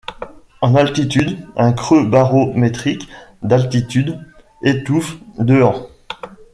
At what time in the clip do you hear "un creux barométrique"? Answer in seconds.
1.55-3.07